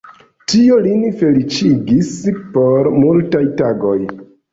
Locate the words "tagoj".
3.61-3.95